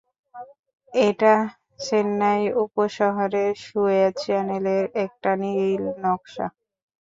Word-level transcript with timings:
এটা 0.93 1.33
চেন্নাই 1.79 2.41
উপশহরের 2.63 3.51
সুয়েজ 3.65 4.13
চ্যানেলের 4.23 4.83
একটা 5.03 5.31
নীলনকশা। 5.41 6.45